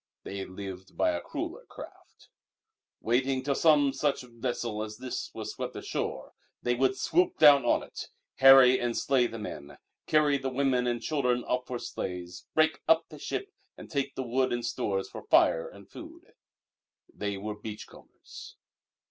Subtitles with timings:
[0.23, 2.29] They lived by a crueller craft.
[3.01, 7.83] Waiting till some such vessel as this was swept ashore, they would swoop down on
[7.83, 9.77] it, harry and slay the men,
[10.07, 14.23] carry the women and children off for slaves, break up the ship and take the
[14.23, 16.33] wood and stores for fire and food.
[17.13, 18.55] They were beach combers.